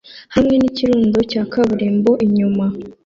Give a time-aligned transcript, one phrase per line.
[0.35, 2.65] hamwe nikirundo cya kaburimbo inyuma